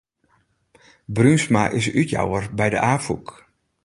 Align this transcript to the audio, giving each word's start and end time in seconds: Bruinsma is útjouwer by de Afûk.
Bruinsma 1.15 1.63
is 1.79 1.85
útjouwer 2.01 2.43
by 2.57 2.67
de 2.73 2.79
Afûk. 2.93 3.27